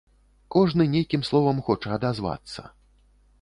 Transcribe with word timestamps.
Кожны 0.55 0.87
нейкім 0.95 1.21
словам 1.29 1.61
хоча 1.67 1.93
адазвацца. 1.99 2.61